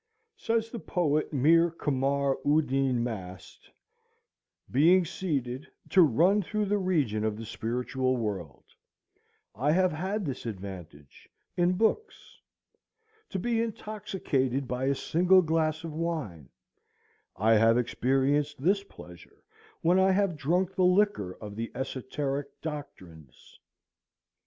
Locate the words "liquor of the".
20.83-21.71